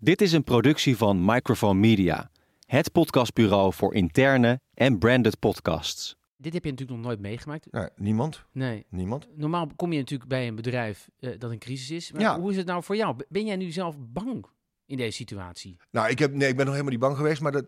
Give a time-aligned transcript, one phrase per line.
[0.00, 2.30] Dit is een productie van Microphone Media,
[2.66, 6.16] het podcastbureau voor interne en branded podcasts.
[6.36, 7.66] Dit heb je natuurlijk nog nooit meegemaakt.
[7.72, 8.44] Nou, niemand.
[8.52, 8.86] Nee.
[8.90, 9.28] Niemand.
[9.36, 12.12] Normaal kom je natuurlijk bij een bedrijf eh, dat in crisis is.
[12.12, 12.40] Maar Ja.
[12.40, 13.16] hoe is het nou voor jou?
[13.28, 14.46] Ben jij nu zelf bang
[14.86, 15.76] in deze situatie?
[15.90, 17.66] Nou, ik, heb, nee, ik ben nog helemaal niet bang geweest, maar dat,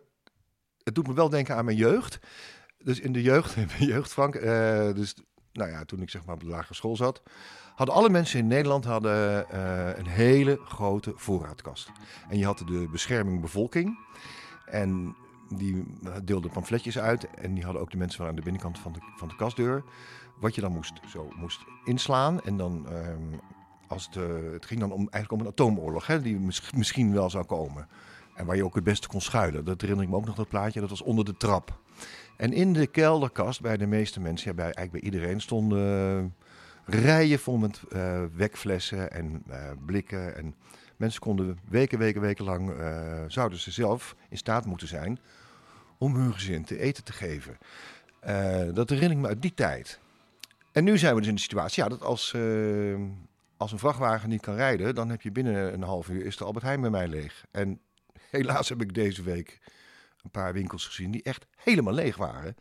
[0.82, 2.18] het doet me wel denken aan mijn jeugd.
[2.78, 5.14] Dus in de jeugd, in mijn jeugd Frank, eh, dus,
[5.52, 7.22] nou ja, toen ik zeg maar op de lagere school zat,
[7.74, 11.90] hadden alle mensen in Nederland hadden, eh, een hele grote voorraadkast.
[12.28, 13.98] En je had de bescherming bevolking
[14.66, 15.16] en
[15.54, 15.86] die
[16.24, 18.98] deelden pamfletjes uit en die hadden ook de mensen van aan de binnenkant van de,
[19.16, 19.84] van de kastdeur.
[20.40, 22.88] Wat je dan moest, zo moest inslaan en dan...
[22.88, 23.38] ehm,
[23.88, 27.12] als het, eh, het ging dan om, eigenlijk om een atoomoorlog, hè, die mis- misschien
[27.12, 27.88] wel zou komen.
[28.40, 29.64] En waar je ook het beste kon schuilen.
[29.64, 30.80] Dat herinner ik me ook nog, dat plaatje.
[30.80, 31.78] Dat was onder de trap.
[32.36, 36.34] En in de kelderkast, bij de meeste mensen, ja, bij, eigenlijk bij iedereen, stonden
[36.84, 40.36] eh, rijen vol met eh, wekflessen en eh, blikken.
[40.36, 40.54] En
[40.96, 42.72] mensen konden weken, weken, weken lang,
[43.28, 45.18] zouden ze zelf in staat moeten zijn
[45.98, 47.58] om hun gezin te eten te geven.
[48.74, 50.00] Dat herinner ik me uit die tijd.
[50.72, 52.34] En nu zijn we dus in de situatie ja, dat als,
[53.56, 56.44] als een vrachtwagen niet kan rijden, dan heb je binnen een half uur is de
[56.44, 57.44] Albert Heijn bij mij leeg.
[57.50, 57.80] En
[58.38, 59.58] helaas heb ik deze week
[60.24, 62.56] een paar winkels gezien die echt helemaal leeg waren.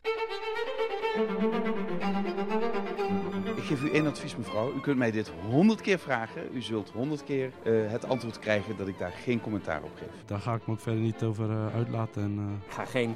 [3.56, 4.74] Ik geef u één advies, mevrouw.
[4.76, 6.42] U kunt mij dit honderd keer vragen.
[6.54, 10.26] U zult honderd keer eh, het antwoord krijgen dat ik daar geen commentaar op geef.
[10.26, 12.22] Daar ga ik me ook verder niet over eh, uitlaten.
[12.24, 13.16] En, eh, Ik ga geen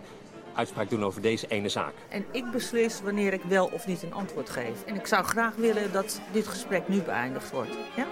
[0.54, 1.94] uitspraak doen over deze ene zaak.
[2.10, 4.84] En ik beslis wanneer ik wel of niet een antwoord geef.
[4.86, 7.78] En ik zou graag willen dat dit gesprek nu beëindigd wordt.
[7.96, 8.06] Ja?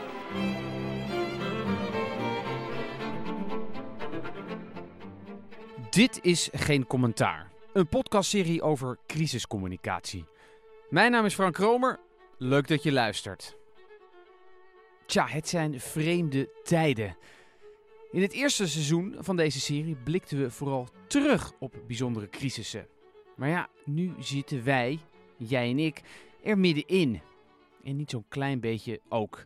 [5.92, 7.52] Dit is Geen Commentaar.
[7.73, 10.25] Een podcastserie over crisiscommunicatie.
[10.89, 12.00] Mijn naam is Frank Romer.
[12.38, 13.58] Leuk dat je luistert.
[15.06, 17.17] Tja, het zijn vreemde tijden.
[18.11, 22.88] In het eerste seizoen van deze serie blikten we vooral terug op bijzondere crisissen.
[23.36, 25.00] Maar ja, nu zitten wij,
[25.38, 26.02] jij en ik,
[26.44, 27.21] er middenin.
[27.83, 29.45] En niet zo'n klein beetje ook.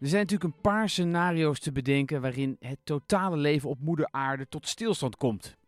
[0.00, 4.48] Er zijn natuurlijk een paar scenario's te bedenken waarin het totale leven op moeder aarde
[4.48, 5.58] tot stilstand komt.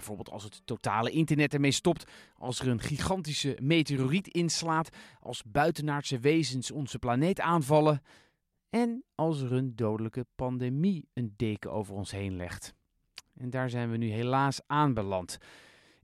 [0.00, 6.18] Bijvoorbeeld als het totale internet ermee stopt, als er een gigantische meteoriet inslaat, als buitenaardse
[6.18, 8.02] wezens onze planeet aanvallen
[8.70, 12.74] en als er een dodelijke pandemie een deken over ons heen legt.
[13.36, 15.38] En daar zijn we nu helaas aanbeland.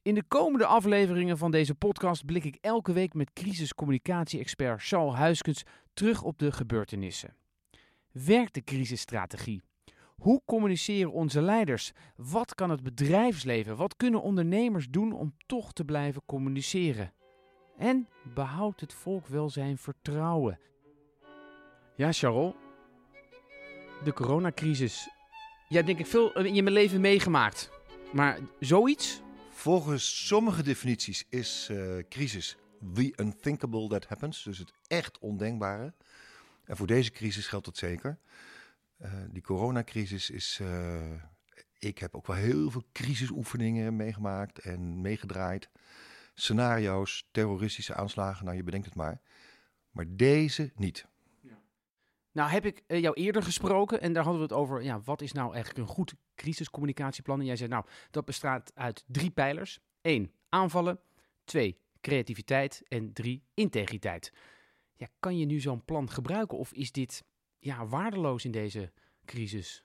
[0.03, 5.63] In de komende afleveringen van deze podcast blik ik elke week met crisiscommunicatie-expert Charles Huiskens
[5.95, 7.37] terug op de gebeurtenissen.
[8.13, 9.63] Werkt de crisisstrategie?
[10.17, 11.93] Hoe communiceren onze leiders?
[12.17, 13.77] Wat kan het bedrijfsleven?
[13.77, 17.13] Wat kunnen ondernemers doen om toch te blijven communiceren?
[17.77, 20.59] En behoudt het volk wel zijn vertrouwen?
[21.97, 22.55] Ja, Charles.
[24.05, 25.09] De coronacrisis.
[25.69, 27.71] Jij denk ik veel in je leven meegemaakt.
[28.13, 29.23] Maar zoiets?
[29.51, 32.57] Volgens sommige definities is eh, crisis
[32.95, 34.43] the unthinkable that happens.
[34.43, 35.93] Dus het echt ondenkbare.
[36.65, 38.19] En voor deze crisis geldt dat zeker.
[38.97, 40.59] Eh, die coronacrisis is...
[40.63, 41.23] eh,
[41.79, 45.71] ik heb ook wel heel veel crisisoefeningen meegemaakt en meegedraaid.
[46.35, 49.21] Scenario's, terroristische aanslagen, nou je bedenkt het maar.
[49.91, 51.07] Maar deze niet.
[52.33, 55.21] Nou heb ik eh, jou eerder gesproken en daar hadden we het over, ja, wat
[55.23, 57.41] is nou eigenlijk een goed crisiscommunicatieplan?
[57.41, 59.81] En jij zei, nou, dat bestaat uit drie pijlers.
[60.01, 61.01] Eén, aanvallen.
[61.45, 62.83] Twee, creativiteit.
[62.89, 64.33] En drie, integriteit.
[64.97, 67.25] Ja, kan je nu zo'n plan gebruiken of is dit
[67.67, 68.93] ja, waardeloos in deze
[69.25, 69.85] crisis?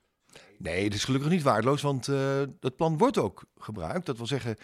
[0.57, 4.05] Nee, het is gelukkig niet waardeloos, want eh, dat plan wordt ook gebruikt.
[4.05, 4.55] Dat wil zeggen,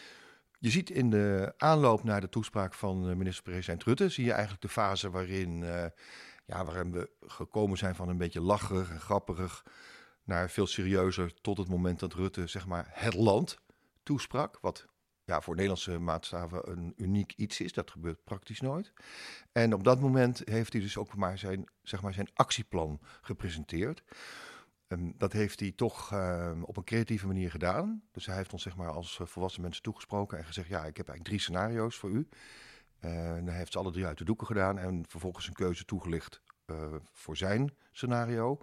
[0.60, 4.62] je ziet in de aanloop naar de toespraak van eh, minister-president Rutte, zie je eigenlijk
[4.62, 5.86] de fase waarin, eh,
[6.46, 9.64] ja, waarin we gekomen zijn van een beetje lacherig en grapperig
[10.24, 13.58] naar veel serieuzer tot het moment dat Rutte zeg maar het land
[14.04, 14.86] toesprak, wat
[15.28, 17.74] ja, voor Nederlandse maatstaven een uniek iets is.
[17.74, 18.94] Dat gebeurt praktisch nooit.
[19.52, 24.04] En op dat moment heeft hij dus ook maar zijn, zeg maar zijn actieplan gepresenteerd.
[24.88, 28.04] Ehm, dat heeft hij toch ehm, op een creatieve manier gedaan.
[28.12, 30.98] Dus hij heeft ons zeg maar, als eh, volwassen mensen toegesproken en gezegd: Ja, ik
[30.98, 32.28] heb eigenlijk drie scenario's voor u.
[33.00, 36.42] En hij heeft ze alle drie uit de doeken gedaan en vervolgens een keuze toegelicht
[36.66, 38.62] eh, voor zijn scenario.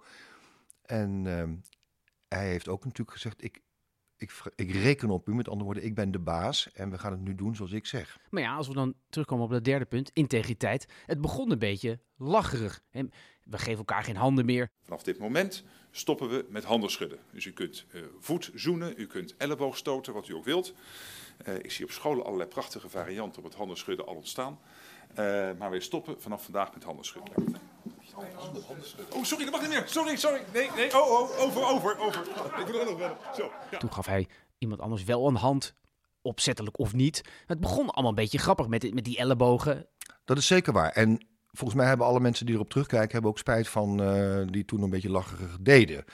[0.81, 1.55] En ehm,
[2.27, 3.61] hij heeft ook natuurlijk gezegd: ik,
[4.17, 7.11] ik, ik reken op u, met andere woorden, ik ben de baas en we gaan
[7.11, 8.19] het nu doen zoals ik zeg.
[8.29, 10.85] Maar ja, als we dan terugkomen op dat derde punt, integriteit.
[11.05, 12.81] Het begon een beetje lacherig.
[12.91, 13.11] En
[13.43, 14.69] we geven elkaar geen handen meer.
[14.83, 17.19] Vanaf dit moment stoppen we met handen schudden.
[17.31, 20.73] Dus u kunt eh, voet zoenen, u kunt elleboog stoten, wat u ook wilt.
[21.37, 24.59] Eh, ik zie op scholen allerlei prachtige varianten op het handen schudden al ontstaan.
[25.09, 27.55] Eh, maar wij stoppen vanaf vandaag met handen schudden.
[29.09, 29.83] Oh, sorry, dat mag niet meer.
[29.85, 30.41] Sorry, sorry.
[30.53, 31.01] Nee, nee.
[31.01, 32.21] Oh, oh, over, over, over.
[32.59, 33.17] Ik wil er nog wel.
[33.35, 33.51] Zo.
[33.71, 33.77] Ja.
[33.77, 34.27] Toen gaf hij
[34.57, 35.75] iemand anders wel een hand,
[36.21, 37.21] opzettelijk of niet.
[37.45, 39.87] Het begon allemaal een beetje grappig met, met die ellebogen.
[40.25, 40.91] Dat is zeker waar.
[40.91, 43.11] En volgens mij hebben alle mensen die erop terugkijken...
[43.11, 46.05] hebben ook spijt van eh, die toen een beetje lacherig deden.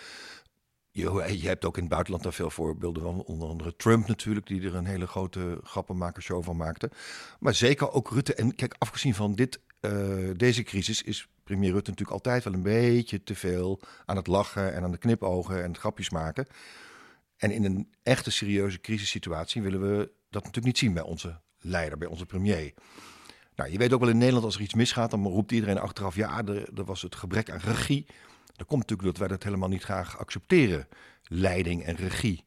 [0.91, 3.23] Je, je hebt ook in het buitenland daar veel voorbeelden van.
[3.23, 6.91] Onder andere Trump natuurlijk, die er een hele grote grappenmakershow van maakte.
[7.39, 8.33] Maar zeker ook Rutte.
[8.33, 12.63] En kijk, afgezien van dit, eh, deze crisis is premier Rutte natuurlijk altijd wel een
[12.63, 16.47] beetje te veel aan het lachen en aan de knipogen en het grapjes maken.
[17.37, 21.97] En in een echte serieuze crisissituatie willen we dat natuurlijk niet zien bij onze leider,
[21.97, 22.73] bij onze premier.
[23.55, 26.15] Nou, je weet ook wel in Nederland als er iets misgaat, dan roept iedereen achteraf:
[26.15, 28.05] ja, er, was het gebrek aan regie.
[28.55, 30.87] Dat komt natuurlijk dat wij dat helemaal niet graag accepteren,
[31.23, 32.45] leiding en regie.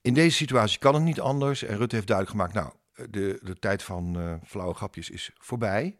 [0.00, 1.62] In deze situatie kan het niet anders.
[1.62, 2.72] En Rutte heeft duidelijk gemaakt: nou,
[3.10, 5.96] de, de tijd van uh, flauwe grapjes is voorbij.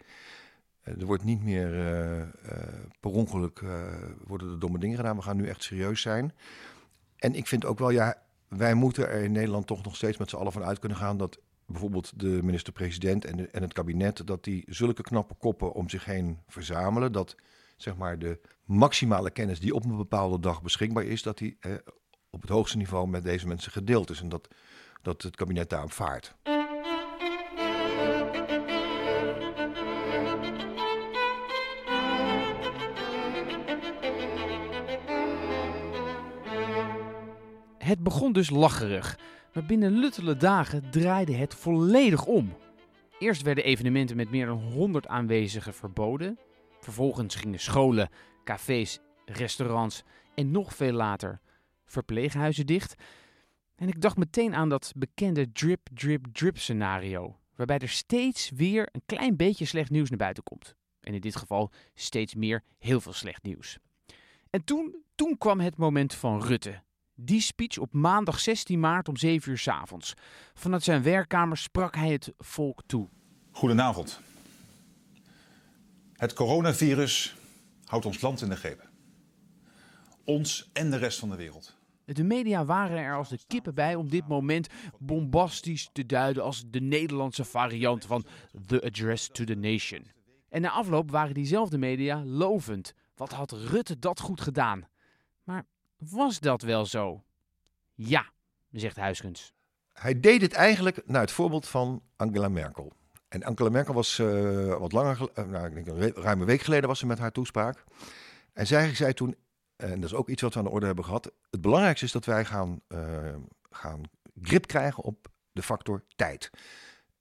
[0.85, 2.23] Uh, er wordt niet meer uh,
[3.01, 3.63] per ongeluk
[4.27, 5.17] worden er domme dingen gedaan.
[5.17, 6.33] We gaan nu echt serieus zijn.
[7.17, 10.31] En ik vind ook wel, ja, wij moeten er in Nederland toch nog steeds met
[10.31, 14.45] z'n allen van uit kunnen gaan dat bijvoorbeeld de minister-president en, en het kabinet, dat
[14.45, 17.13] die zulke knappe koppen om zich heen verzamelen.
[17.13, 17.37] Dat
[17.77, 21.73] zeg maar de maximale kennis die op een bepaalde dag beschikbaar is, dat die eh,
[22.31, 24.21] op het hoogste niveau met deze mensen gedeeld is.
[24.21, 24.49] En dat,
[25.03, 26.35] dat het kabinet daarop vaart.
[37.91, 39.19] Het begon dus lacherig,
[39.53, 42.57] maar binnen luttele dagen draaide het volledig om.
[43.19, 46.39] Eerst werden evenementen met meer dan 100 aanwezigen verboden.
[46.81, 48.09] Vervolgens gingen scholen,
[48.45, 50.03] cafés, restaurants
[50.35, 51.41] en nog veel later
[51.85, 52.95] verpleeghuizen dicht.
[53.77, 58.89] En ik dacht meteen aan dat bekende drip, drip, drip scenario, waarbij er steeds weer
[58.93, 60.75] een klein beetje slecht nieuws naar buiten komt.
[61.01, 63.79] En in dit geval steeds meer heel veel slecht nieuws.
[64.51, 66.83] En toen, toen kwam het moment van Rutte.
[67.23, 70.15] Die speech op maandag 16 maart om 7 uur s avonds.
[70.55, 73.09] Vanuit zijn werkkamer sprak hij het volk toe.
[73.51, 74.21] Goedenavond.
[76.17, 77.37] Het coronavirus
[77.85, 78.89] houdt ons land in de greep.
[80.25, 81.79] Ons en de rest van de wereld.
[82.05, 84.69] De media waren er als de kippen bij om dit moment
[84.99, 88.25] bombastisch te duiden als de Nederlandse variant van
[88.67, 90.07] The Address to the Nation.
[90.49, 92.95] En na afloop waren diezelfde media lovend.
[93.17, 94.85] Wat had Rutte dat goed gedaan?
[96.09, 97.23] Was dat wel zo?
[97.95, 98.27] Ja,
[98.71, 99.53] zegt Huiskens.
[99.93, 102.93] Hij deed het eigenlijk naar het voorbeeld van Angela Merkel.
[103.29, 106.89] En Angela Merkel was uh, wat langer, uh, nou, ik denk een ruime week geleden
[106.89, 107.85] was ze met haar toespraak.
[108.53, 109.37] En zij zei toen,
[109.77, 112.13] en dat is ook iets wat we aan de orde hebben gehad, het belangrijkste is
[112.13, 112.81] dat wij gaan,
[113.71, 114.01] gaan
[114.43, 116.51] grip krijgen op de factor tijd.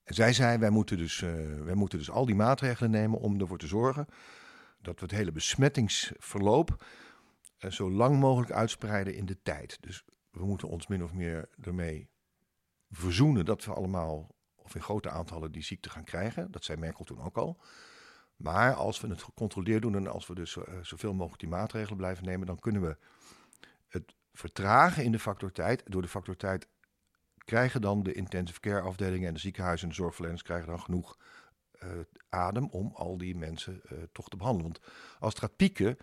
[0.03, 1.19] En zij zei, wij moeten, dus,
[1.63, 4.05] wij moeten dus al die maatregelen nemen om ervoor te zorgen
[4.81, 6.85] dat we het hele besmettingsverloop
[7.67, 9.77] zo lang mogelijk uitspreiden in de tijd.
[9.81, 12.09] Dus we moeten ons min of meer ermee
[12.89, 16.51] verzoenen dat we allemaal, of in grote aantallen, die ziekte gaan krijgen.
[16.51, 17.61] Dat zei Merkel toen ook al.
[18.35, 22.25] Maar als we het gecontroleerd doen en als we dus zoveel mogelijk die maatregelen blijven
[22.25, 22.97] nemen, dan kunnen we
[23.87, 25.83] het vertragen in de factor tijd.
[25.85, 26.67] Door de factor tijd
[27.37, 31.17] krijgen dan de intensive care afdelingen en de ziekenhuizen en de zorgverleners krijgen dan genoeg
[31.83, 31.89] uh,
[32.29, 33.81] adem om al die mensen
[34.11, 34.71] toch te behandelen.
[34.71, 34.85] Want
[35.19, 35.97] als het gaat pieken,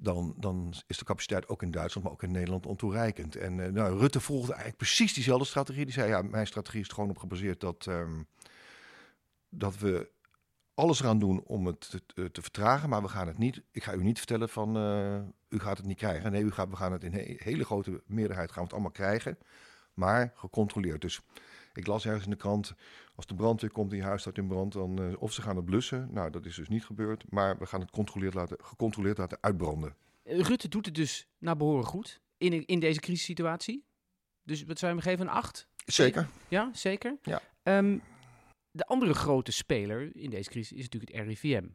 [0.00, 3.36] dan, dan is de capaciteit ook in Duitsland, maar ook in Nederland ontoereikend.
[3.36, 5.84] En uh, nou, Rutte volgde eigenlijk precies diezelfde strategie.
[5.84, 8.26] Die zei, ja, mijn strategie is er gewoon op gebaseerd dat, um,
[9.48, 10.10] dat we
[10.74, 13.94] alles eraan doen om het te, te, vertragen, maar we gaan het niet, ik ga
[13.94, 16.32] u niet vertellen van, uh, u gaat het niet krijgen.
[16.32, 18.90] Nee, u gaat, we gaan het in he, hele grote meerderheid gaan we het allemaal
[18.90, 19.38] krijgen,
[19.94, 21.00] maar gecontroleerd.
[21.00, 21.20] Dus
[21.78, 22.74] ik las ergens in de krant,
[23.14, 25.56] als de brandweer komt in je huis staat in brand, dan uh, of ze gaan
[25.56, 26.08] het blussen.
[26.12, 29.94] Nou, dat is dus niet gebeurd, maar we gaan het controleerd laten, gecontroleerd laten uitbranden.
[30.24, 33.84] Rutte doet het dus naar behoren goed in, in deze crisissituatie.
[34.42, 35.68] Dus wat zou je hem geven, een 8?
[35.84, 36.28] Zeker.
[36.48, 37.18] Ja, zeker?
[37.22, 37.42] Ja.
[37.62, 38.02] Um,
[38.70, 41.66] de andere grote speler in deze crisis is natuurlijk het RIVM.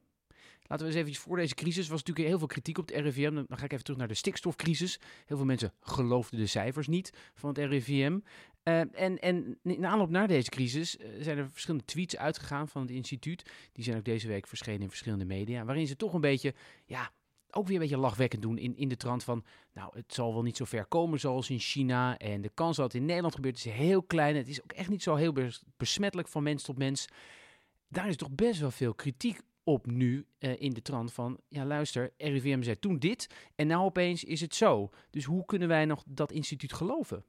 [0.74, 3.34] Laten we eens even voor deze crisis was natuurlijk heel veel kritiek op het RIVM.
[3.34, 5.00] Dan ga ik even terug naar de stikstofcrisis.
[5.26, 8.20] Heel veel mensen geloofden de cijfers niet van het RIVM.
[8.64, 12.82] Uh, en, en in aanloop naar deze crisis uh, zijn er verschillende tweets uitgegaan van
[12.82, 13.52] het instituut.
[13.72, 15.66] Die zijn ook deze week verschenen in verschillende media.
[15.66, 16.54] Waarin ze toch een beetje,
[16.86, 17.12] ja,
[17.52, 19.44] ook weer een beetje lachwekkend doen in, in de trant van...
[19.74, 22.18] nou, het zal wel niet zo ver komen zoals in China.
[22.18, 24.36] En de kans dat het in Nederland gebeurt is heel klein.
[24.36, 25.34] Het is ook echt niet zo heel
[25.78, 27.08] besmettelijk van mens tot mens.
[27.88, 31.40] Daar is toch best wel veel kritiek op nu uh, in de trant van...
[31.48, 34.90] ja, luister, RIVM zei toen dit en nou opeens is het zo.
[35.10, 37.26] Dus hoe kunnen wij nog dat instituut geloven?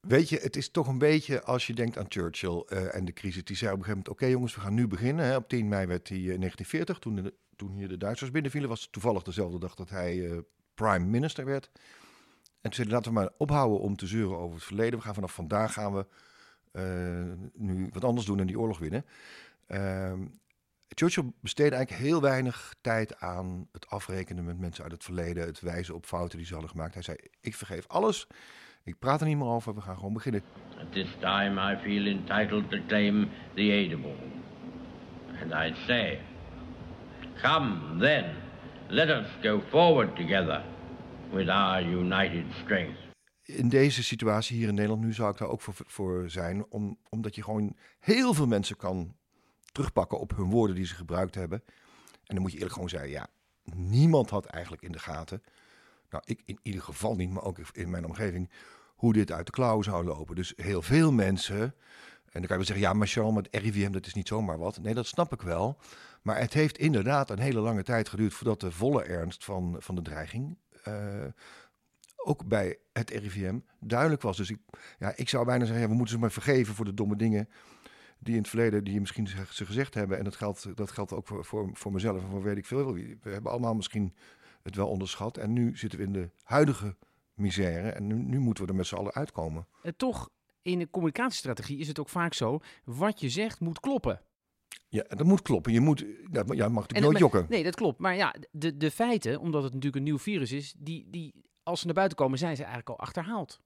[0.00, 3.12] Weet je, het is toch een beetje als je denkt aan Churchill eh, en de
[3.12, 3.44] crisis.
[3.44, 5.24] Die zei op een gegeven moment, oké jongens, we gaan nu beginnen.
[5.24, 5.36] Hè.
[5.36, 8.88] Op 10 mei werd hij in 1940, toen, de, toen hier de Duitsers binnenvielen, was
[8.90, 10.38] toevallig dezelfde dag dat hij eh,
[10.74, 11.70] prime minister werd.
[12.60, 14.98] En hij, laten we maar ophouden om te zeuren over het verleden.
[14.98, 16.06] We gaan vanaf vandaag gaan we
[16.72, 19.04] eh, nu wat anders doen en die oorlog winnen.
[19.66, 20.26] Ehm,
[20.94, 25.60] Churchill besteedde eigenlijk heel weinig tijd aan het afrekenen met mensen uit het verleden, het
[25.60, 26.94] wijzen op fouten die ze hadden gemaakt.
[26.94, 28.26] Hij zei: Ik vergeef alles.
[28.84, 30.42] Ik praat er niet meer over, we gaan gewoon beginnen.
[30.80, 34.16] At this time I feel entitled to claim the aidable.
[35.42, 36.20] And I say,
[37.42, 38.24] come then,
[38.88, 40.64] let us go forward together
[41.32, 42.98] with our united strength.
[43.42, 46.98] In deze situatie hier in Nederland nu zou ik daar ook voor, voor zijn, om,
[47.08, 49.16] omdat je gewoon heel veel mensen kan
[49.72, 51.62] terugpakken op hun woorden die ze gebruikt hebben.
[52.24, 53.26] En dan moet je eerlijk gewoon zeggen, ja,
[53.74, 55.42] niemand had eigenlijk in de gaten,
[56.10, 58.50] nou ik in ieder geval niet, maar ook in mijn omgeving,
[58.94, 60.36] hoe dit uit de klauwen zou lopen.
[60.36, 61.74] Dus heel veel mensen, en
[62.32, 64.80] dan kan je wel zeggen, ja, maar Charles, met RIVM, dat is niet zomaar wat.
[64.82, 65.78] Nee, dat snap ik wel.
[66.22, 69.94] Maar het heeft inderdaad een hele lange tijd geduurd voordat de volle ernst van, van
[69.94, 70.56] de dreiging
[70.88, 71.24] uh,
[72.16, 74.36] ook bij het RIVM duidelijk was.
[74.36, 74.58] Dus ik,
[74.98, 77.48] ja, ik zou bijna zeggen, we moeten ze maar vergeven voor de domme dingen
[78.18, 80.18] die in het verleden, die je misschien ze gezegd hebben.
[80.18, 82.92] En dat geldt, dat geldt ook voor, voor, voor mezelf en voor weet ik veel.
[82.94, 84.14] We hebben allemaal misschien
[84.62, 85.36] het wel onderschat.
[85.36, 86.96] En nu zitten we in de huidige
[87.34, 87.88] misère.
[87.88, 89.66] En nu, nu moeten we er met z'n allen uitkomen.
[89.82, 90.30] En toch,
[90.62, 94.20] in de communicatiestrategie is het ook vaak zo, wat je zegt moet kloppen.
[94.88, 95.72] Ja, dat moet kloppen.
[95.72, 97.46] Je moet, ja, mag natuurlijk nooit jokken.
[97.48, 97.98] Nee, dat klopt.
[97.98, 101.80] Maar ja, de, de feiten, omdat het natuurlijk een nieuw virus is, die, die, als
[101.80, 103.60] ze naar buiten komen, zijn ze eigenlijk al achterhaald.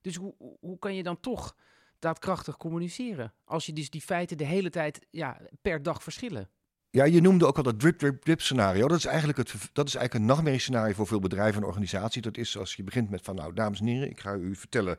[0.00, 1.56] Dus hoe, hoe kan je dan toch
[2.00, 3.32] daadkrachtig communiceren?
[3.44, 6.48] Als je dus die feiten de hele tijd ja, per dag verschillen.
[6.90, 8.88] Ja, je noemde ook al dat drip, drip, drip scenario.
[8.88, 12.22] Dat is eigenlijk, het, dat is eigenlijk een nachtmerrie scenario voor veel bedrijven en organisaties.
[12.22, 14.98] Dat is als je begint met van, nou, dames en heren, ik ga u vertellen,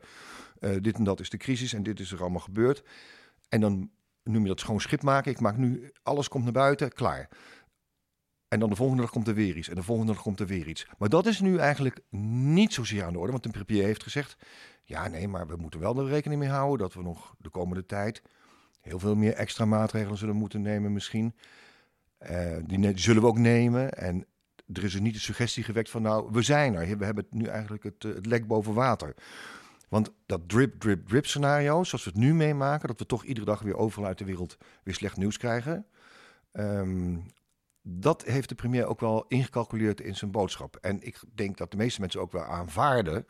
[0.60, 2.82] uh, dit en dat is de crisis en dit is er allemaal gebeurd.
[3.48, 3.90] En dan
[4.22, 5.30] noem je dat schoon schip maken.
[5.30, 7.28] Ik maak nu, alles komt naar buiten, klaar.
[8.52, 9.68] En dan de volgende dag komt er weer iets.
[9.68, 10.86] En de volgende dag komt er weer iets.
[10.98, 12.00] Maar dat is nu eigenlijk
[12.50, 13.32] niet zozeer aan de orde.
[13.32, 14.36] Want de premier heeft gezegd:
[14.84, 17.86] ja, nee, maar we moeten wel er rekening mee houden dat we nog de komende
[17.86, 18.22] tijd
[18.80, 21.34] heel veel meer extra maatregelen zullen moeten nemen, misschien.
[22.30, 23.92] Uh, die, zullen we ook nemen.
[23.92, 24.26] En
[24.72, 26.98] er is er niet de suggestie gewekt van: nou, we zijn er.
[26.98, 29.14] We hebben nu eigenlijk het, het lek boven water.
[29.88, 33.46] Want dat drip, drip, drip scenario, zoals we het nu meemaken, dat we toch iedere
[33.46, 35.86] dag weer overal uit de wereld weer slecht nieuws krijgen.
[36.52, 37.24] Um,
[37.82, 40.76] dat heeft de premier ook wel ingecalculeerd in zijn boodschap.
[40.76, 43.24] En ik denk dat de meeste mensen ook wel aanvaarden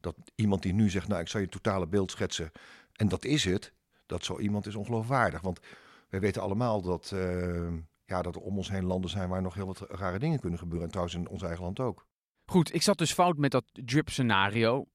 [0.00, 2.50] dat iemand die nu zegt, nou ik zal je totale beeld schetsen
[2.92, 3.72] en dat is het,
[4.06, 5.40] dat zo iemand is ongeloofwaardig.
[5.40, 5.60] Want
[6.08, 7.72] wij weten allemaal dat, uh,
[8.04, 10.58] ja, dat er om ons heen landen zijn waar nog heel wat rare dingen kunnen
[10.58, 10.84] gebeuren.
[10.84, 12.06] En trouwens in ons eigen land ook.
[12.44, 14.86] Goed, ik zat dus fout met dat drip-scenario.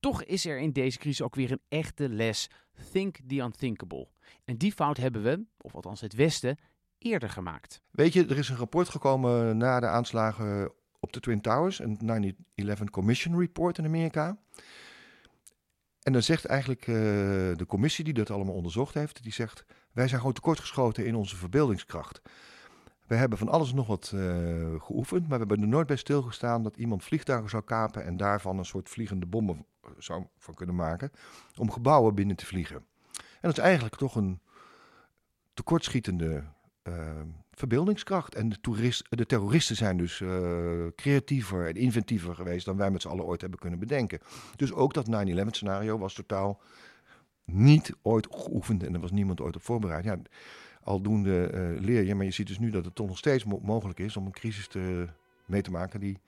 [0.00, 2.50] Toch is er in deze crisis ook weer een echte les.
[2.92, 4.08] Think the unthinkable.
[4.44, 6.58] En die fout hebben we, of althans het Westen,
[7.02, 7.82] eerder gemaakt.
[7.90, 12.36] Weet je, er is een rapport gekomen na de aanslagen op de Twin Towers, een
[12.78, 14.36] 9-11 Commission Report in Amerika.
[16.02, 16.94] En dan zegt eigenlijk uh,
[17.56, 21.36] de commissie die dat allemaal onderzocht heeft, die zegt, wij zijn gewoon tekortgeschoten in onze
[21.36, 22.22] verbeeldingskracht.
[23.06, 24.22] We hebben van alles nog wat uh,
[24.78, 28.58] geoefend, maar we hebben er nooit bij stilgestaan dat iemand vliegtuigen zou kapen en daarvan
[28.58, 29.66] een soort vliegende bommen
[29.98, 31.10] zou van kunnen maken
[31.56, 32.76] om gebouwen binnen te vliegen.
[33.16, 34.40] En dat is eigenlijk toch een
[35.54, 36.44] tekortschietende
[37.50, 38.34] verbeeldingskracht.
[38.34, 43.02] En de, toerist, de terroristen zijn dus uh, creatiever en inventiever geweest dan wij met
[43.02, 44.18] z'n allen ooit hebben kunnen bedenken.
[44.56, 45.10] Dus ook dat 9-11
[45.50, 46.60] scenario was totaal
[47.44, 50.04] niet ooit geoefend en er was niemand ooit op voorbereid.
[50.04, 50.18] Ja,
[50.82, 53.60] aldoende uh, leer je, maar je ziet dus nu dat het toch nog steeds mo
[53.62, 55.08] mogelijk is om een crisis te,
[55.46, 56.18] mee te maken die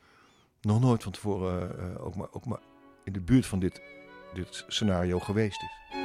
[0.60, 2.60] nog nooit van tevoren uh, ook, maar, ook maar
[3.04, 3.82] in de buurt van dit,
[4.34, 6.03] dit scenario geweest is.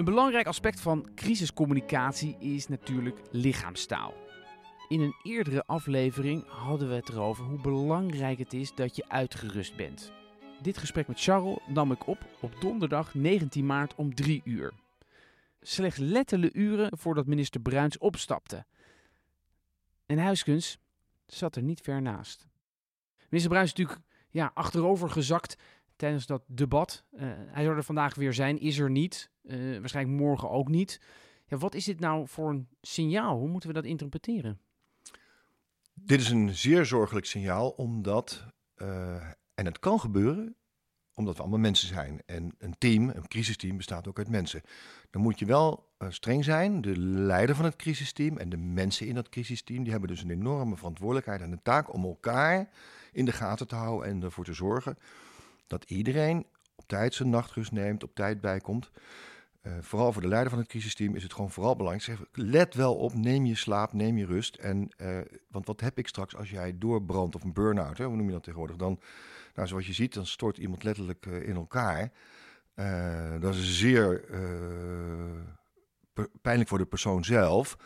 [0.00, 4.14] Een belangrijk aspect van crisiscommunicatie is natuurlijk lichaamstaal.
[4.88, 9.76] In een eerdere aflevering hadden we het erover hoe belangrijk het is dat je uitgerust
[9.76, 10.12] bent.
[10.62, 14.72] Dit gesprek met Charles nam ik op op donderdag 19 maart om 3 uur.
[15.60, 18.64] Slechts letterlijke uren voordat minister Bruins opstapte.
[20.06, 20.78] En Huiskens
[21.26, 22.46] zat er niet ver naast.
[23.28, 25.56] Minister Bruins is natuurlijk ja, achterover gezakt
[26.00, 27.04] tijdens dat debat.
[27.12, 29.30] Uh, hij zou er vandaag weer zijn, is er niet.
[29.42, 31.00] Uh, waarschijnlijk morgen ook niet.
[31.46, 33.38] Ja, wat is dit nou voor een signaal?
[33.38, 34.60] Hoe moeten we dat interpreteren?
[35.94, 38.44] Dit is een zeer zorgelijk signaal, omdat,
[38.76, 39.14] uh,
[39.54, 40.54] en het kan gebeuren,
[41.14, 42.22] omdat we allemaal mensen zijn.
[42.26, 44.62] En een team, een crisisteam, bestaat ook uit mensen.
[45.10, 46.80] Dan moet je wel streng zijn.
[46.80, 50.30] De leider van het crisisteam en de mensen in dat crisisteam, die hebben dus een
[50.30, 52.68] enorme verantwoordelijkheid en een taak om elkaar
[53.12, 54.96] in de gaten te houden en ervoor te zorgen
[55.70, 58.90] dat iedereen op tijd zijn nachtrust neemt, op tijd bijkomt.
[59.62, 62.04] Uh, vooral voor de leider van het crisisteam is het gewoon vooral belangrijk.
[62.04, 64.56] Zeg, let wel op, neem je slaap, neem je rust.
[64.56, 68.26] En, uh, want wat heb ik straks als jij doorbrandt of een burn-out, hoe noem
[68.26, 68.76] je dat tegenwoordig?
[68.76, 69.00] Dan,
[69.54, 72.12] nou, zoals je ziet, dan stort iemand letterlijk uh, in elkaar.
[73.40, 74.24] dat is zeer
[76.42, 77.76] pijnlijk voor de persoon zelf.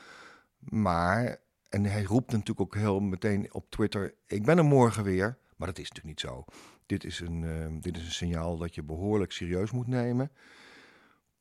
[0.58, 1.36] Maar,
[1.68, 5.38] en hij roept natuurlijk ook heel meteen op Twitter: Ik ben er morgen weer.
[5.56, 6.44] Maar dat is natuurlijk niet zo.
[6.86, 10.30] Dit is een, dit is een signaal dat je behoorlijk serieus moet nemen.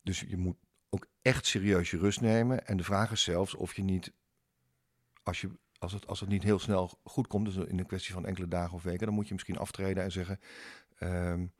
[0.02, 0.56] Dus je moet
[0.90, 2.66] ook echt serieus je rust nemen.
[2.66, 4.12] En de vraag is zelfs of je niet,
[5.22, 8.14] als, je, als, het, als het niet heel snel goed komt, dus in een kwestie
[8.14, 10.40] van enkele dagen of weken, dan moet je misschien aftreden en zeggen:
[10.98, 11.52] um,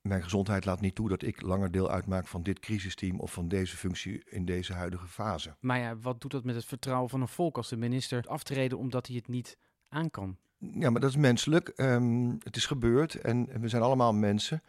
[0.00, 3.48] Mijn gezondheid laat niet toe dat ik langer deel uitmaak van dit crisisteam of van
[3.48, 5.56] deze functie in deze huidige fase.
[5.60, 8.78] Maar ja, wat doet dat met het vertrouwen van een volk als de minister aftreden
[8.78, 10.38] omdat hij het niet aan kan?
[10.58, 11.72] Ja, maar dat is menselijk.
[11.76, 14.62] Um, het is gebeurd en we zijn allemaal mensen.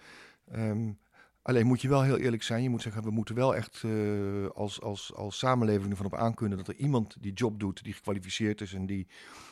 [0.55, 0.97] Um,
[1.47, 2.63] Alleen moet je wel heel eerlijk zijn.
[2.63, 6.57] Je moet zeggen, we moeten wel echt uh, als, als, als samenleving ervan op aankunnen
[6.57, 9.07] dat er iemand die job doet, die gekwalificeerd is en die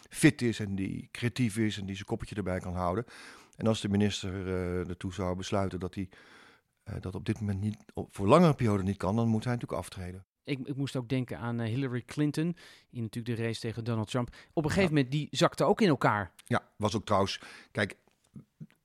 [0.10, 3.06] fit is en die creatief is en die zijn koppetje erbij kan houden.
[3.56, 6.10] En als de minister uh, ertoe zou besluiten dat hij
[6.90, 7.78] uh, dat op dit moment niet,
[8.10, 10.26] voor langere periode niet kan, dan moet hij natuurlijk aftreden.
[10.46, 12.56] Ik, ik moest ook denken aan Hillary Clinton,
[12.92, 14.36] in natuurlijk de race tegen Donald Trump.
[14.54, 16.32] Op een gegeven moment, die zakte ook in elkaar.
[16.46, 17.96] Ja, was ook trouwens, kijk,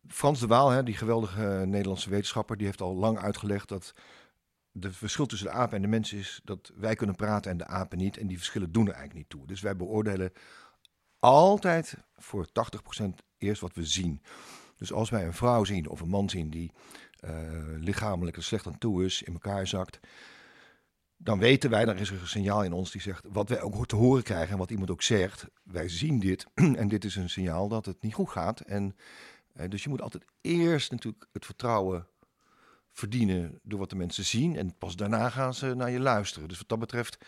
[0.06, 3.94] Frans de Waal, hè, die geweldige Nederlandse wetenschapper, die heeft al lang uitgelegd dat
[4.72, 7.66] de verschil tussen de apen en de mens is dat wij kunnen praten en de
[7.66, 8.16] apen niet.
[8.16, 9.46] En die verschillen doen er eigenlijk niet toe.
[9.46, 10.32] Dus wij beoordelen
[11.18, 13.04] altijd voor 80%
[13.38, 14.22] eerst wat we zien.
[14.76, 16.72] Dus als wij een vrouw zien of een man zien die
[17.24, 17.30] uh,
[17.78, 20.00] lichamelijk er slecht aan toe is, in elkaar zakt,
[21.22, 23.86] dan weten wij, dan is er een signaal in ons die zegt, wat wij ook
[23.86, 26.46] te horen krijgen en wat iemand ook zegt, wij zien dit
[26.80, 28.60] en dit is een signaal dat het niet goed gaat.
[28.60, 28.96] En
[29.68, 32.06] dus je moet altijd eerst natuurlijk het vertrouwen
[32.92, 34.56] verdienen door wat de mensen zien.
[34.56, 36.48] En pas daarna gaan ze naar je luisteren.
[36.48, 37.18] Dus wat dat betreft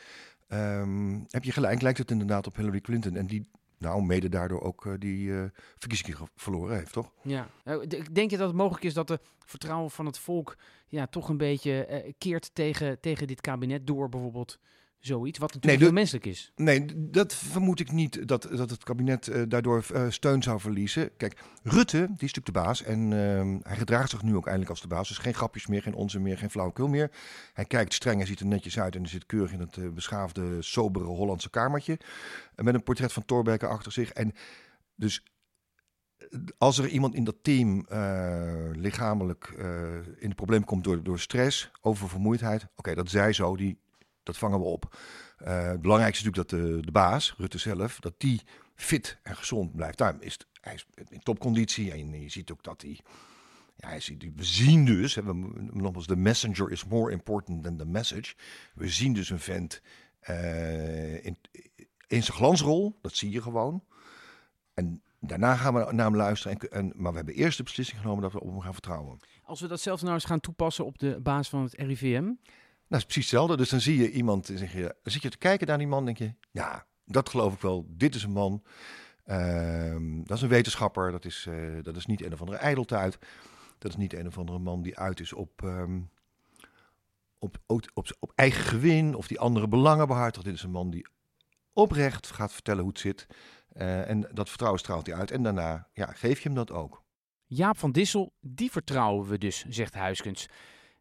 [0.49, 3.17] um, heb je gelijk, lijkt het inderdaad op Hillary Clinton.
[3.17, 3.51] En die
[3.83, 5.45] nou, mede daardoor ook uh, die uh,
[5.77, 7.13] verkiezingen verloren heeft, toch?
[7.23, 7.49] Ja.
[7.65, 7.77] Uh,
[8.13, 10.57] denk je dat het mogelijk is dat de vertrouwen van het volk
[10.89, 14.59] ja, toch een beetje keert tegen, tegen dit kabinet door bijvoorbeeld
[15.07, 16.53] zoiets, wat natuurlijk nee, heel menselijk is.
[16.57, 21.17] Nee, dat vermoed ik niet dat, dat het kabinet uh, daardoor uh, steun zou verliezen.
[21.17, 24.71] Kijk, Rutte, die is natuurlijk de baas en uh, hij gedraagt zich nu ook eindelijk
[24.71, 25.09] als de baas.
[25.09, 27.11] Dus geen grapjes meer, geen onzin meer, geen flauwekul meer.
[27.53, 29.91] Hij kijkt streng, hij ziet er netjes uit en hij zit keurig in het uh,
[29.91, 31.99] beschaafde, sobere Hollandse kamertje.
[32.55, 34.13] met een portret van Thorbecke achter zich.
[34.13, 34.33] En
[34.95, 35.25] dus
[36.59, 37.87] als er iemand in dat team
[38.73, 39.55] lichamelijk
[40.19, 42.67] in het probleem komt door, door stress, oververmoeidheid.
[42.77, 43.81] Oké, dat zij zo, die
[44.23, 44.97] dat vangen we op.
[45.43, 48.43] Uh, het belangrijkste is natuurlijk dat de, de baas, Rutte zelf, dat die
[48.75, 50.03] fit en gezond blijft.
[50.21, 53.01] Is hij is in topconditie en je ziet ook dat hij...
[53.77, 53.99] Ja,
[54.35, 55.33] we zien dus, hè, we,
[55.73, 58.35] nogmaals, de messenger is more important than the message.
[58.75, 59.83] We zien dus een vent
[60.31, 61.39] uh, in,
[62.07, 63.85] in zijn glansrol, dat zie je gewoon.
[64.75, 66.59] En daarna gaan we naar hem luisteren.
[66.59, 69.19] En, en, maar we hebben eerst de beslissing genomen dat we op hem gaan vertrouwen.
[69.43, 72.33] Als we dat zelf nou eens gaan toepassen op de basis van het RIVM,
[72.93, 73.57] nou, is precies hetzelfde.
[73.57, 76.19] Dus dan zie je iemand, zeg je, zit je te kijken naar die man, denk
[76.19, 77.87] je, ja, dat geloof ik wel.
[77.89, 78.63] Dit is een man.
[79.27, 81.11] Uh, dat is een wetenschapper.
[81.11, 83.19] Dat is, uh, dat is niet een of andere ijdeltuit.
[83.79, 86.11] Dat is niet een of andere man die uit is op, um,
[87.39, 90.45] op, op, op, op, eigen gewin of die andere belangen behartigt.
[90.45, 91.07] Dit is een man die
[91.73, 93.27] oprecht gaat vertellen hoe het zit.
[93.77, 95.31] Uh, en dat vertrouwen straalt hij uit.
[95.31, 97.03] En daarna ja, geef je hem dat ook.
[97.47, 100.49] Jaap van Dissel, die vertrouwen we dus, zegt Huiskens.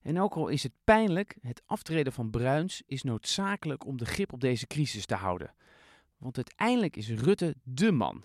[0.01, 4.33] En ook al is het pijnlijk, het aftreden van Bruins is noodzakelijk om de grip
[4.33, 5.53] op deze crisis te houden.
[6.17, 8.23] Want uiteindelijk is Rutte de man.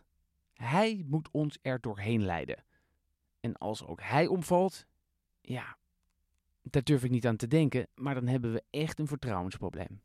[0.54, 2.64] Hij moet ons er doorheen leiden.
[3.40, 4.86] En als ook hij omvalt,
[5.40, 5.76] ja,
[6.62, 10.00] daar durf ik niet aan te denken, maar dan hebben we echt een vertrouwensprobleem.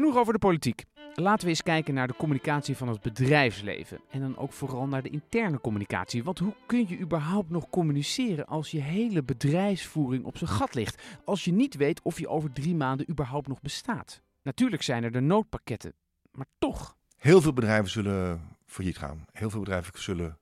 [0.00, 0.84] Genoeg over de politiek.
[1.14, 4.00] Laten we eens kijken naar de communicatie van het bedrijfsleven.
[4.10, 6.24] En dan ook vooral naar de interne communicatie.
[6.24, 11.02] Want hoe kun je überhaupt nog communiceren als je hele bedrijfsvoering op zijn gat ligt?
[11.24, 14.22] Als je niet weet of je over drie maanden überhaupt nog bestaat.
[14.42, 15.92] Natuurlijk zijn er de noodpakketten,
[16.30, 16.96] maar toch.
[17.16, 19.24] Heel veel bedrijven zullen failliet gaan.
[19.32, 20.38] Heel veel bedrijven zullen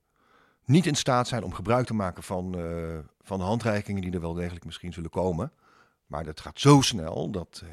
[0.64, 4.35] niet in staat zijn om gebruik te maken van, uh, van handreikingen die er wel
[4.35, 5.53] degelijk misschien zullen komen.
[6.07, 7.71] Maar dat gaat zo snel dat uh,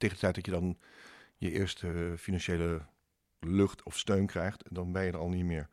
[0.00, 0.78] tegen de tijd dat je dan
[1.36, 2.80] je eerste financiële
[3.40, 5.68] lucht of steun krijgt, dan ben je er al niet meer.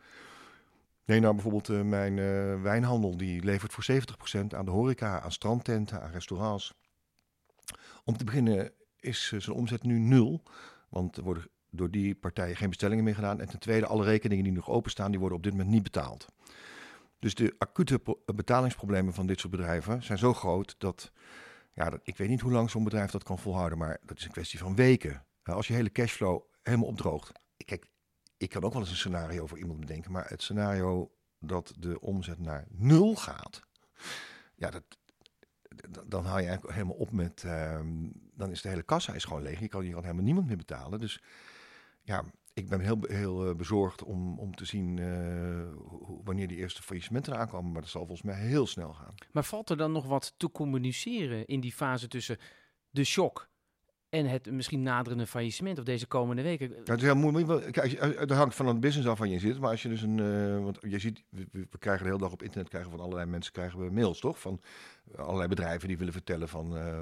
[1.06, 5.32] Nee, nou bijvoorbeeld uh, mijn uh, wijnhandel, die levert voor 70% aan de horeca, aan
[5.32, 6.74] strandtenten, aan restaurants.
[8.04, 10.44] Om te beginnen is eh, zijn omzet nu nul.
[10.90, 13.42] Want er worden door die partijen geen bestellingen meer gedaan.
[13.42, 16.28] En ten tweede, alle rekeningen die nog openstaan, die worden op dit moment niet betaald.
[17.20, 21.12] Dus de acute pro- betalingsproblemen van dit soort bedrijven zijn zo groot dat,
[21.78, 24.32] ja, ik weet niet hoe lang zo'n bedrijf dat kan volhouden, maar dat is een
[24.32, 25.26] kwestie van weken.
[25.44, 27.32] Ja, Als je hele cashflow helemaal opdroogt.
[27.66, 27.86] Kijk,
[28.38, 32.00] ik kan ook wel eens een scenario voor iemand bedenken, maar het scenario dat de
[32.00, 33.62] omzet naar nul gaat,
[34.56, 34.84] ja, dat,
[36.06, 39.42] dan hou je eigenlijk helemaal op met, ehm, dan is de hele kassa is gewoon
[39.42, 39.60] leeg.
[39.60, 41.00] Je kan, je kan helemaal niemand meer betalen.
[41.00, 41.24] Dus
[42.02, 42.24] ja,
[42.58, 45.06] ik ben heel, heel eh, bezorgd om, om te zien eh,
[46.24, 47.72] wanneer die eerste faillissementen eraan komen.
[47.72, 49.14] Maar dat zal volgens mij heel snel gaan.
[49.32, 52.38] Maar valt er dan nog wat te communiceren in die fase tussen
[52.90, 53.50] de shock
[54.10, 56.70] en het misschien naderende faillissement of deze komende weken?
[56.70, 57.72] Ja, het is heel moeilijk.
[57.72, 59.60] Kijk, het hangt van het business af waar je zit.
[59.60, 60.20] Maar als je dus een.
[60.20, 63.54] eh, want je ziet, we, krijgen de hele dag op internet krijgen van allerlei mensen
[63.54, 64.40] krijgen we mails, toch?
[64.40, 64.62] Van
[65.16, 67.02] allerlei bedrijven die willen vertellen van eh,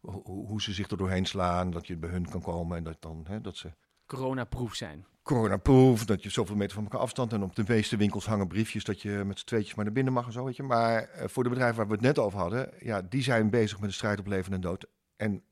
[0.00, 1.70] hoe, hoe ze zich er doorheen slaan.
[1.70, 3.72] Dat je bij hun kan komen en dat dan hè, dat ze
[4.16, 5.06] Coronaproof zijn.
[5.22, 8.84] coronaproof, dat je zoveel meter van elkaar afstand en op de meeste winkels hangen briefjes
[8.84, 10.62] dat je met z'n tweetjes maar naar binnen mag en zo, weet je.
[10.62, 13.80] Maar eh, voor de bedrijven waar we het net over hadden, ja, die zijn bezig
[13.80, 15.42] met de strijd op leven en dood en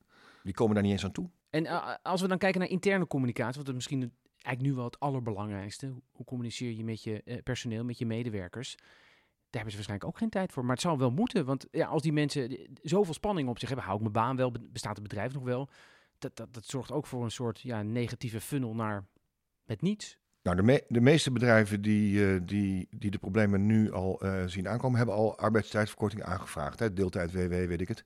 [0.42, 1.30] die komen daar niet eens aan toe.
[1.50, 4.84] En eh, als we dan kijken naar interne communicatie, wat is misschien eigenlijk nu wel
[4.84, 5.92] het allerbelangrijkste.
[6.10, 8.74] Hoe, communiceer je met je eh, personeel, met je medewerkers?
[8.76, 10.62] Daar hebben ze waarschijnlijk ook geen tijd voor.
[10.64, 13.86] Maar het zal wel moeten, want ja, als die mensen zoveel spanning op zich hebben,
[13.86, 15.68] hou ik mijn baan wel, be- bestaat het bedrijf nog wel?
[16.18, 19.06] Dat, dat, zorgt ook voor een soort ja, negatieve funnel naar
[19.64, 20.18] het niets.
[20.42, 24.68] Nou, de, de meeste bedrijven die, eh, die, die de problemen nu al eh, zien
[24.68, 26.78] aankomen, hebben al arbeidstijdverkorting aangevraagd.
[26.78, 26.92] Hè?
[26.92, 28.04] Deeltijd, WW, weet ik het.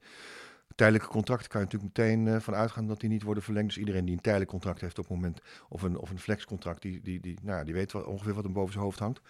[0.75, 3.69] Tijdelijke contracten kan je natuurlijk meteen eh, van uitgaan dat die niet worden verlengd.
[3.69, 6.83] Dus iedereen die een tijdelijk contract heeft op het moment, of een, of een flexcontract,
[6.83, 9.21] die, die, die, nou, die weet wel ongeveer wat hem boven zijn hoofd hangt.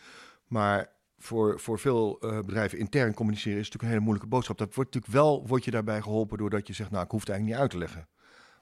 [0.46, 4.58] Maar voor, voor veel bedrijven intern communiceren is natuurlijk een hele moeilijke boodschap.
[4.58, 7.28] Dat wordt natuurlijk wel, word je daarbij geholpen doordat je zegt, nou, ik hoef het
[7.28, 8.08] eigenlijk niet uit te leggen.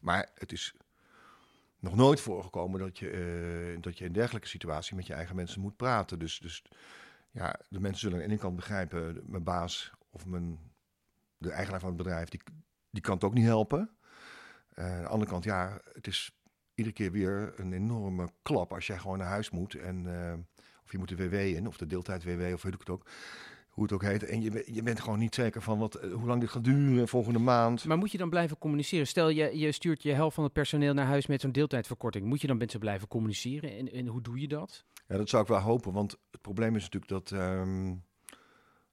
[0.00, 0.74] Maar het is
[1.78, 5.60] nog nooit voorgekomen dat je, eh, dat je in dergelijke situatie met je eigen mensen
[5.60, 6.18] moet praten.
[6.18, 6.62] Dus, dus
[7.30, 10.58] ja, de mensen zullen aan de ene kant begrijpen, mijn baas of mijn,
[11.36, 12.40] de eigenaar van het bedrijf, die,
[12.90, 13.96] die kan het ook niet helpen.
[14.68, 16.40] Eh, aan de andere kant, ja, het is
[16.74, 19.74] iedere keer weer een enorme klap als jij gewoon naar huis moet.
[19.74, 20.34] En, eh,
[20.84, 23.06] of je moet de WW in, of de deeltijd WW, of weet ik het ook.
[23.70, 24.24] Hoe het ook heet.
[24.24, 27.08] En je, je bent gewoon niet zeker van wat, eh, hoe lang dit gaat duren
[27.08, 27.84] volgende maand.
[27.84, 29.06] Maar moet je dan blijven communiceren?
[29.06, 32.24] Stel, je, je stuurt je helft van het personeel naar huis met zo'n deeltijdverkorting.
[32.24, 33.76] Moet je dan met ze blijven communiceren?
[33.76, 34.84] En, en hoe doe je dat?
[35.08, 37.94] Ja, dat zou ik wel hopen, want het probleem is natuurlijk dat ehm,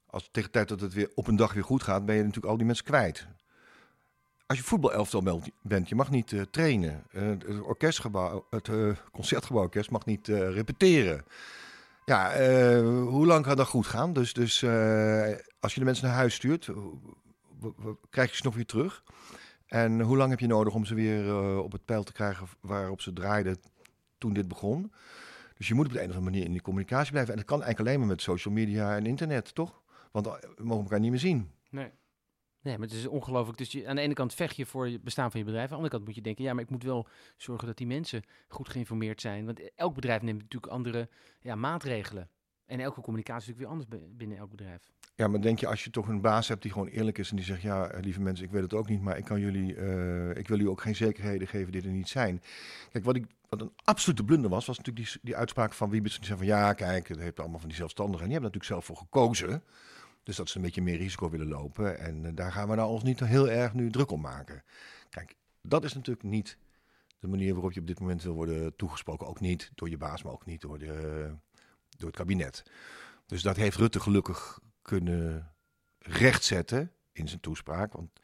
[0.06, 2.22] als tegen de tijd dat het weer op een dag weer goed gaat, ben je
[2.22, 3.28] natuurlijk al die mensen kwijt.
[4.46, 7.04] Als je voetbalelftal bent, bent je mag niet eh, trainen.
[7.12, 11.26] Eh, het orkestgebouw, het eh, concertgebouworkest mag niet repeteren.
[12.08, 14.13] Ja, eh, hoe lang kan dat goed gaan?
[14.13, 16.65] Dus, dus eh, als je de mensen naar huis stuurt,
[17.60, 19.04] w- krijg je ze nog weer terug.
[19.65, 22.48] En hoe lang heb je nodig om ze weer eh, op het pijl te krijgen
[22.62, 23.58] waarop ze draaiden
[24.17, 24.91] toen dit begon?
[25.58, 27.32] Dus je moet op de een of andere manier in die communicatie blijven.
[27.32, 29.82] En dat kan eigenlijk alleen maar met social media en internet, toch?
[30.12, 31.52] Want eh, we mogen elkaar niet meer zien.
[31.70, 31.91] Nee.
[32.62, 33.58] Nee, maar het is ongelooflijk.
[33.58, 35.63] Dus je, aan de ene kant vecht je voor het bestaan van je bedrijf.
[35.65, 37.88] Aan de andere kant moet je denken, ja, maar ik moet wel zorgen dat die
[37.88, 39.46] mensen goed geïnformeerd zijn.
[39.46, 41.10] Want elk bedrijf neemt natuurlijk andere
[41.41, 42.30] ja, maatregelen.
[42.65, 44.91] En elke communicatie is natuurlijk weer anders bi- binnen elk bedrijf.
[45.15, 47.36] Ja, maar denk je als je toch een baas hebt die gewoon eerlijk is en
[47.36, 49.76] die zegt: Ja, eh, lieve mensen, ik weet het ook niet, maar ik, kan jullie,
[49.76, 52.41] eh, ik wil u ook geen zekerheden geven die er niet zijn.
[52.91, 56.15] Kijk, wat, ik, wat een absolute blunder was, was natuurlijk die, die uitspraak van Wiebes.
[56.15, 58.22] Die zei van ja, kijk, het heeft allemaal van die zelfstandigen.
[58.22, 59.63] En die hebben natuurlijk zelf voor gekozen.
[60.28, 62.00] Dus dat ze een beetje meer risico willen lopen.
[62.00, 64.63] En eh, daar gaan we nou ons niet heel erg nu druk om maken.
[65.10, 66.58] Kijk, dat is natuurlijk niet
[67.20, 69.28] de manier waarop je op dit moment wil worden toegesproken.
[69.28, 71.34] Ook niet door je baas, maar ook niet door, de,
[71.98, 72.63] door het kabinet.
[73.26, 75.52] Dus dat heeft Rutte gelukkig kunnen
[76.00, 77.94] rechtzetten in zijn toespraak.
[77.94, 78.20] Want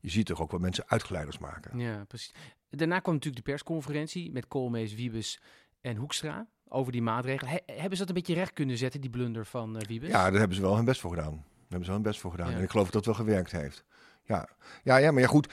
[0.00, 1.78] je ziet toch ook wat mensen uitgeleiders maken.
[1.78, 2.32] Ja, precies.
[2.70, 5.40] Daarna kwam natuurlijk de persconferentie met Koolmees, Wiebes
[5.80, 7.52] en Hoekstra over die maatregelen.
[7.52, 10.08] He- hebben ze dat een beetje recht kunnen zetten, die blunder van eh Wiebes?
[10.10, 11.32] Ja, daar hebben ze wel hun best voor gedaan.
[11.32, 12.50] Daar hebben ze wel hun best voor gedaan.
[12.50, 12.56] Ja.
[12.56, 13.84] En ik geloof dat het wel gewerkt heeft.
[14.24, 14.48] Ja.
[14.84, 15.52] Ja, ja, maar ja, goed.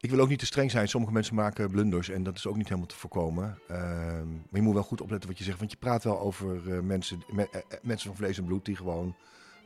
[0.00, 0.88] Ik wil ook niet te streng zijn.
[0.88, 3.58] Sommige mensen maken blunders en dat is ook niet helemaal te voorkomen.
[3.68, 5.58] Ehm, maar je moet wel goed opletten wat je zegt.
[5.58, 8.76] Want je praat wel over eh, mensen, me- eh, mensen van vlees en bloed die
[8.76, 9.14] gewoon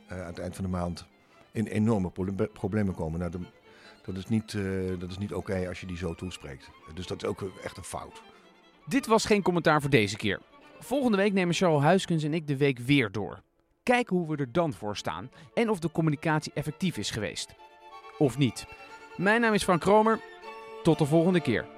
[0.08, 1.06] aan het eind van de maand
[1.52, 3.18] in enorme proble- problemen komen.
[3.18, 3.46] Nou, de-
[4.04, 4.52] dat is niet,
[4.98, 6.70] dat is niet oké als je die zo toespreekt.
[6.94, 8.22] Dus dat is ook echt een fout.
[8.86, 10.40] Dit was geen commentaar voor deze keer.
[10.80, 13.42] Volgende week nemen Charles Huiskens en ik de week weer door.
[13.82, 17.54] Kijken hoe we er dan voor staan en of de communicatie effectief is geweest.
[18.18, 18.66] Of niet.
[19.16, 20.20] Mijn naam is Frank Kromer.
[20.82, 21.77] Tot de volgende keer.